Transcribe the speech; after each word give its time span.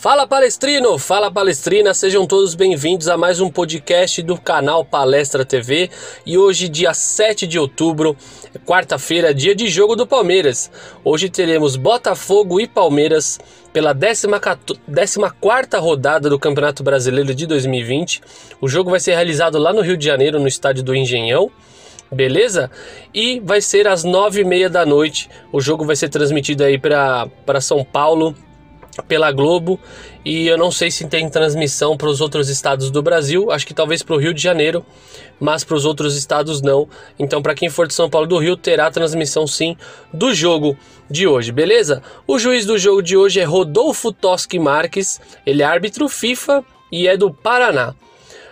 Fala 0.00 0.26
palestrino, 0.26 0.96
fala 0.96 1.30
palestrina, 1.30 1.92
sejam 1.92 2.26
todos 2.26 2.54
bem-vindos 2.54 3.06
a 3.06 3.18
mais 3.18 3.38
um 3.38 3.50
podcast 3.50 4.22
do 4.22 4.40
canal 4.40 4.82
Palestra 4.82 5.44
TV. 5.44 5.90
E 6.24 6.38
hoje, 6.38 6.70
dia 6.70 6.94
7 6.94 7.46
de 7.46 7.58
outubro, 7.58 8.16
quarta-feira, 8.64 9.34
dia 9.34 9.54
de 9.54 9.68
jogo 9.68 9.94
do 9.94 10.06
Palmeiras. 10.06 10.70
Hoje 11.04 11.28
teremos 11.28 11.76
Botafogo 11.76 12.58
e 12.58 12.66
Palmeiras 12.66 13.38
pela 13.74 13.94
14 13.94 14.78
rodada 15.78 16.30
do 16.30 16.38
Campeonato 16.38 16.82
Brasileiro 16.82 17.34
de 17.34 17.46
2020. 17.46 18.22
O 18.58 18.68
jogo 18.70 18.88
vai 18.88 19.00
ser 19.00 19.16
realizado 19.16 19.58
lá 19.58 19.70
no 19.70 19.82
Rio 19.82 19.98
de 19.98 20.06
Janeiro, 20.06 20.40
no 20.40 20.48
estádio 20.48 20.82
do 20.82 20.94
Engenhão 20.96 21.50
beleza? 22.12 22.70
E 23.14 23.38
vai 23.38 23.60
ser 23.60 23.86
às 23.86 24.02
nove 24.02 24.40
e 24.40 24.44
meia 24.44 24.68
da 24.68 24.84
noite. 24.84 25.30
O 25.52 25.60
jogo 25.60 25.84
vai 25.84 25.94
ser 25.94 26.08
transmitido 26.08 26.64
aí 26.64 26.76
para 26.76 27.60
São 27.60 27.84
Paulo 27.84 28.34
pela 29.02 29.32
Globo 29.32 29.78
e 30.24 30.46
eu 30.46 30.58
não 30.58 30.70
sei 30.70 30.90
se 30.90 31.06
tem 31.08 31.28
transmissão 31.28 31.96
para 31.96 32.08
os 32.08 32.20
outros 32.20 32.48
estados 32.48 32.90
do 32.90 33.02
Brasil, 33.02 33.50
acho 33.50 33.66
que 33.66 33.72
talvez 33.72 34.02
para 34.02 34.14
o 34.14 34.18
Rio 34.18 34.34
de 34.34 34.42
Janeiro, 34.42 34.84
mas 35.38 35.64
para 35.64 35.76
os 35.76 35.84
outros 35.84 36.16
estados 36.16 36.60
não. 36.60 36.88
Então, 37.18 37.40
para 37.40 37.54
quem 37.54 37.70
for 37.70 37.86
de 37.86 37.94
São 37.94 38.10
Paulo 38.10 38.26
do 38.26 38.38
Rio, 38.38 38.56
terá 38.56 38.90
transmissão 38.90 39.46
sim 39.46 39.76
do 40.12 40.34
jogo 40.34 40.76
de 41.10 41.26
hoje, 41.26 41.50
beleza? 41.52 42.02
O 42.26 42.38
juiz 42.38 42.66
do 42.66 42.78
jogo 42.78 43.02
de 43.02 43.16
hoje 43.16 43.40
é 43.40 43.44
Rodolfo 43.44 44.12
Toschi 44.12 44.58
Marques, 44.58 45.20
ele 45.46 45.62
é 45.62 45.64
árbitro 45.64 46.08
FIFA 46.08 46.64
e 46.92 47.08
é 47.08 47.16
do 47.16 47.32
Paraná. 47.32 47.94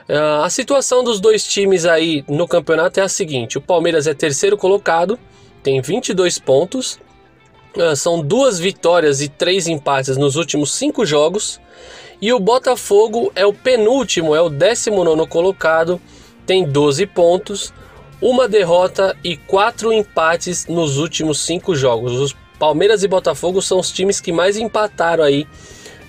Uh, 0.09 0.43
a 0.43 0.49
situação 0.49 1.05
dos 1.05 1.21
dois 1.21 1.45
times 1.45 1.85
aí 1.85 2.25
no 2.27 2.49
campeonato 2.49 2.99
é 2.99 3.03
a 3.03 3.09
seguinte: 3.09 3.59
o 3.59 3.61
Palmeiras 3.61 4.07
é 4.07 4.15
terceiro 4.15 4.57
colocado, 4.57 5.19
tem 5.63 5.83
22 5.83 6.39
pontos 6.39 6.99
são 7.97 8.21
duas 8.21 8.59
vitórias 8.59 9.21
e 9.21 9.29
três 9.29 9.67
empates 9.67 10.17
nos 10.17 10.37
últimos 10.37 10.73
cinco 10.73 11.05
jogos. 11.05 11.61
E 12.21 12.33
o 12.33 12.41
Botafogo 12.41 13.31
é 13.35 13.47
o 13.47 13.53
penúltimo, 13.53 14.35
é 14.35 14.41
o 14.41 14.49
19 14.49 15.27
colocado, 15.29 16.01
tem 16.45 16.65
12 16.65 17.07
pontos, 17.07 17.73
uma 18.21 18.49
derrota 18.49 19.17
e 19.23 19.37
quatro 19.37 19.93
empates 19.93 20.67
nos 20.67 20.99
últimos 20.99 21.41
cinco 21.41 21.77
jogos. 21.77 22.13
Os 22.13 22.37
Palmeiras 22.59 23.05
e 23.05 23.09
Botafogo 23.09 23.63
são 23.63 23.79
os 23.79 23.93
times 23.93 24.21
que 24.21 24.33
mais 24.33 24.57
empataram 24.57 25.23
aí 25.23 25.47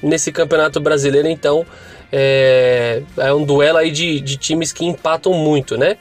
nesse 0.01 0.31
campeonato 0.31 0.79
brasileiro, 0.79 1.27
então 1.27 1.65
é, 2.11 3.03
é 3.17 3.33
um 3.33 3.45
duelo 3.45 3.77
aí 3.77 3.91
de, 3.91 4.19
de 4.19 4.37
times 4.37 4.73
que 4.73 4.85
empatam 4.85 5.33
muito, 5.33 5.77
né? 5.77 5.97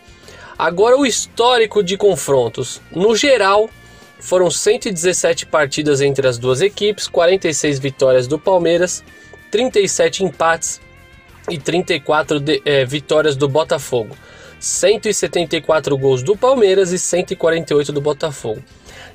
Agora 0.58 0.96
o 0.96 1.04
histórico 1.04 1.82
de 1.82 1.96
confrontos. 1.96 2.80
No 2.90 3.14
geral, 3.14 3.68
foram 4.20 4.50
117 4.50 5.46
partidas 5.46 6.00
entre 6.00 6.26
as 6.26 6.38
duas 6.38 6.60
equipes, 6.60 7.06
46 7.06 7.78
vitórias 7.78 8.26
do 8.26 8.38
Palmeiras, 8.38 9.02
37 9.50 10.24
empates 10.24 10.80
e 11.48 11.58
34 11.58 12.40
de, 12.40 12.60
é, 12.64 12.84
vitórias 12.84 13.36
do 13.36 13.48
Botafogo. 13.48 14.16
174 14.60 15.96
gols 15.96 16.22
do 16.22 16.36
Palmeiras 16.36 16.92
e 16.92 16.98
148 16.98 17.92
do 17.92 18.00
Botafogo. 18.00 18.62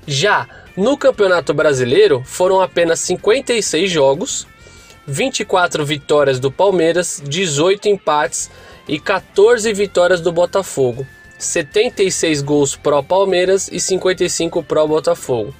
Já 0.07 0.47
no 0.75 0.97
Campeonato 0.97 1.53
Brasileiro 1.53 2.23
foram 2.25 2.61
apenas 2.61 2.99
56 3.01 3.91
jogos, 3.91 4.47
24 5.05 5.85
vitórias 5.85 6.39
do 6.39 6.49
Palmeiras, 6.49 7.21
18 7.25 7.89
empates 7.89 8.49
e 8.87 8.99
14 8.99 9.71
vitórias 9.73 10.21
do 10.21 10.31
Botafogo. 10.31 11.05
76 11.43 12.41
gols 12.41 12.75
pró 12.75 13.01
Palmeiras 13.01 13.69
e 13.71 13.79
55 13.79 14.63
pró 14.63 14.87
Botafogo. 14.87 15.53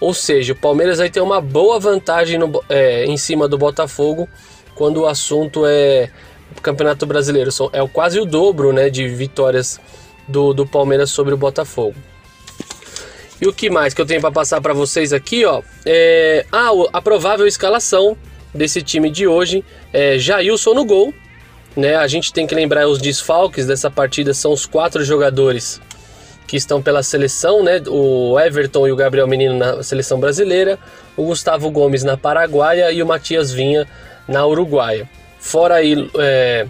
Ou 0.00 0.12
seja, 0.12 0.52
o 0.52 0.56
Palmeiras 0.56 0.98
vai 0.98 1.08
ter 1.08 1.20
uma 1.20 1.40
boa 1.40 1.78
vantagem 1.78 2.38
no, 2.38 2.62
é, 2.68 3.04
em 3.06 3.16
cima 3.16 3.46
do 3.46 3.56
Botafogo 3.56 4.28
quando 4.74 5.02
o 5.02 5.06
assunto 5.06 5.64
é 5.64 6.10
Campeonato 6.60 7.06
Brasileiro. 7.06 7.50
É 7.72 7.86
quase 7.86 8.18
o 8.18 8.24
dobro 8.24 8.72
né, 8.72 8.90
de 8.90 9.06
vitórias 9.06 9.80
do, 10.26 10.52
do 10.52 10.66
Palmeiras 10.66 11.10
sobre 11.10 11.32
o 11.34 11.36
Botafogo. 11.36 11.94
E 13.40 13.46
o 13.46 13.52
que 13.52 13.70
mais 13.70 13.92
que 13.92 14.00
eu 14.00 14.06
tenho 14.06 14.20
para 14.20 14.30
passar 14.30 14.60
para 14.60 14.72
vocês 14.72 15.12
aqui, 15.12 15.44
ó? 15.44 15.62
É, 15.84 16.46
ah, 16.52 16.70
a 16.92 17.02
provável 17.02 17.46
escalação 17.46 18.16
desse 18.54 18.82
time 18.82 19.10
de 19.10 19.26
hoje 19.26 19.64
é 19.92 20.18
Jailson 20.18 20.74
no 20.74 20.84
gol, 20.84 21.12
né? 21.76 21.96
A 21.96 22.06
gente 22.06 22.32
tem 22.32 22.46
que 22.46 22.54
lembrar 22.54 22.86
os 22.88 22.98
desfalques 22.98 23.66
dessa 23.66 23.90
partida 23.90 24.34
são 24.34 24.52
os 24.52 24.66
quatro 24.66 25.04
jogadores 25.04 25.80
que 26.46 26.56
estão 26.56 26.82
pela 26.82 27.02
seleção, 27.02 27.62
né? 27.62 27.80
O 27.86 28.38
Everton 28.38 28.86
e 28.86 28.92
o 28.92 28.96
Gabriel 28.96 29.26
Menino 29.26 29.56
na 29.56 29.82
seleção 29.82 30.20
brasileira, 30.20 30.78
o 31.16 31.24
Gustavo 31.24 31.70
Gomes 31.70 32.04
na 32.04 32.16
Paraguaia 32.16 32.92
e 32.92 33.02
o 33.02 33.06
Matias 33.06 33.52
Vinha 33.52 33.86
na 34.28 34.46
Uruguaia. 34.46 35.08
Fora 35.38 35.76
aí 35.76 36.10
é, 36.18 36.66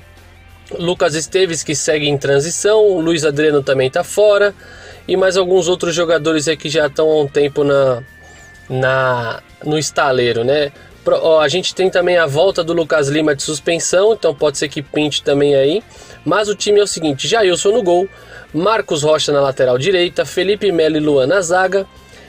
Lucas 0.78 1.14
Esteves 1.14 1.62
que 1.62 1.74
segue 1.74 2.08
em 2.08 2.16
transição, 2.16 2.80
o 2.80 3.00
Luiz 3.00 3.24
Adriano 3.24 3.62
também 3.62 3.88
está 3.88 4.04
fora 4.04 4.54
e 5.06 5.16
mais 5.16 5.36
alguns 5.36 5.68
outros 5.68 5.94
jogadores 5.94 6.46
aí 6.48 6.56
que 6.56 6.68
já 6.68 6.86
estão 6.86 7.10
há 7.10 7.22
um 7.22 7.26
tempo 7.26 7.64
na, 7.64 8.02
na 8.70 9.42
no 9.64 9.78
estaleiro, 9.78 10.44
né? 10.44 10.72
A 11.40 11.48
gente 11.48 11.74
tem 11.74 11.90
também 11.90 12.16
a 12.16 12.26
volta 12.26 12.62
do 12.62 12.72
Lucas 12.72 13.08
Lima 13.08 13.34
de 13.34 13.42
suspensão, 13.42 14.12
então 14.12 14.34
pode 14.34 14.58
ser 14.58 14.68
que 14.68 14.82
pinte 14.82 15.22
também 15.22 15.54
aí. 15.54 15.82
Mas 16.24 16.48
o 16.48 16.54
time 16.54 16.78
é 16.78 16.82
o 16.82 16.86
seguinte: 16.86 17.26
Jailson 17.26 17.72
no 17.72 17.82
gol, 17.82 18.08
Marcos 18.54 19.02
Rocha 19.02 19.32
na 19.32 19.40
lateral 19.40 19.78
direita, 19.78 20.24
Felipe 20.24 20.70
Melo 20.70 20.96
e 20.96 21.00
Luan 21.00 21.26
na 21.26 21.40
zaga. 21.40 21.86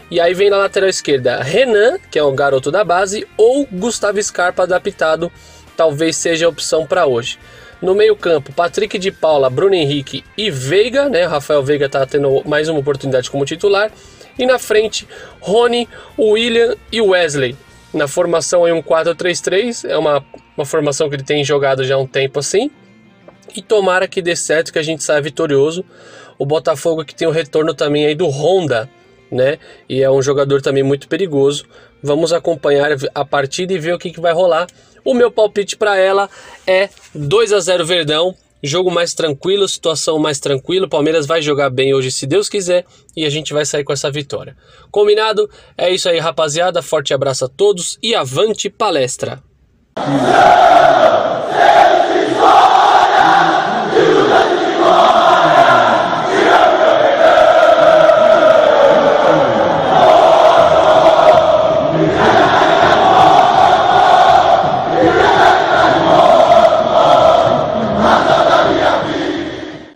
E 0.09 0.19
aí 0.19 0.33
vem 0.33 0.49
na 0.49 0.57
lateral 0.57 0.89
esquerda 0.89 1.41
Renan, 1.41 1.97
que 2.11 2.19
é 2.19 2.23
o 2.23 2.31
garoto 2.31 2.71
da 2.71 2.83
base, 2.83 3.27
ou 3.37 3.67
Gustavo 3.71 4.21
Scarpa 4.21 4.63
adaptado, 4.63 5.31
talvez 5.77 6.15
seja 6.17 6.45
a 6.45 6.49
opção 6.49 6.85
para 6.85 7.05
hoje. 7.05 7.39
No 7.81 7.93
meio-campo, 7.95 8.53
Patrick 8.53 8.97
de 8.97 9.11
Paula, 9.11 9.49
Bruno 9.49 9.75
Henrique 9.75 10.23
e 10.37 10.49
Veiga, 10.49 11.09
né? 11.09 11.25
Rafael 11.25 11.61
Veiga 11.63 11.87
está 11.87 12.05
tendo 12.05 12.41
mais 12.45 12.69
uma 12.69 12.79
oportunidade 12.79 13.29
como 13.29 13.45
titular. 13.45 13.91
E 14.37 14.45
na 14.45 14.57
frente, 14.57 15.07
Rony, 15.39 15.87
William 16.17 16.75
e 16.91 17.01
Wesley 17.01 17.55
na 17.93 18.07
formação 18.07 18.67
em 18.67 18.71
um 18.71 18.81
4-3-3, 18.81 19.89
é 19.89 19.97
uma, 19.97 20.25
uma 20.57 20.65
formação 20.65 21.09
que 21.09 21.15
ele 21.15 21.23
tem 21.23 21.43
jogado 21.43 21.83
já 21.83 21.95
há 21.95 21.97
um 21.97 22.07
tempo 22.07 22.39
assim. 22.39 22.71
E 23.55 23.61
tomara 23.61 24.07
que 24.07 24.21
dê 24.21 24.35
certo, 24.35 24.73
que 24.73 24.79
a 24.79 24.83
gente 24.83 25.03
saia 25.03 25.21
vitorioso. 25.21 25.85
O 26.37 26.45
Botafogo 26.45 27.05
que 27.05 27.13
tem 27.13 27.27
o 27.27 27.31
retorno 27.31 27.73
também 27.73 28.05
aí 28.05 28.15
do 28.15 28.27
Honda, 28.27 28.89
né? 29.31 29.59
E 29.87 30.01
é 30.01 30.09
um 30.09 30.21
jogador 30.21 30.61
também 30.61 30.81
muito 30.81 31.07
perigoso. 31.07 31.65
Vamos 32.01 32.33
acompanhar 32.33 32.91
a 33.13 33.25
partida 33.25 33.73
e 33.73 33.79
ver 33.79 33.93
o 33.93 33.99
que, 33.99 34.11
que 34.11 34.19
vai 34.19 34.33
rolar. 34.33 34.67
O 35.05 35.13
meu 35.13 35.29
palpite 35.29 35.75
para 35.75 35.97
ela 35.97 36.29
é 36.65 36.89
2 37.13 37.53
a 37.53 37.59
0 37.59 37.85
Verdão. 37.85 38.35
Jogo 38.63 38.89
mais 38.89 39.13
tranquilo, 39.13 39.67
situação 39.67 40.17
mais 40.17 40.39
tranquila. 40.39 40.87
Palmeiras 40.87 41.25
vai 41.25 41.41
jogar 41.41 41.69
bem 41.69 41.93
hoje, 41.93 42.09
se 42.09 42.25
Deus 42.25 42.47
quiser, 42.47 42.85
e 43.15 43.25
a 43.25 43.29
gente 43.29 43.51
vai 43.51 43.65
sair 43.65 43.83
com 43.83 43.91
essa 43.91 44.09
vitória. 44.09 44.55
Combinado? 44.89 45.49
É 45.77 45.89
isso 45.89 46.07
aí, 46.07 46.17
rapaziada. 46.17 46.81
Forte 46.81 47.13
abraço 47.13 47.43
a 47.43 47.49
todos 47.49 47.99
e 48.01 48.15
avante 48.15 48.69
palestra! 48.69 49.43